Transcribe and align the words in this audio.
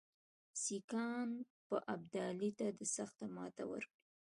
سیکهان 0.63 1.29
به 1.67 1.77
ابدالي 1.93 2.49
ته 2.57 2.67
سخته 2.95 3.25
ماته 3.35 3.63
ورکړي. 3.71 3.99